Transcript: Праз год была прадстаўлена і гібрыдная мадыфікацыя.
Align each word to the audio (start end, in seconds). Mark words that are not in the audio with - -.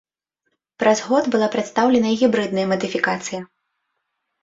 Праз 0.83 1.03
год 1.09 1.29
была 1.35 1.51
прадстаўлена 1.57 2.07
і 2.17 2.19
гібрыдная 2.25 2.67
мадыфікацыя. 2.75 3.47